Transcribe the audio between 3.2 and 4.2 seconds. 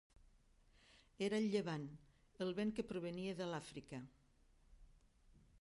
de l'Àfrica.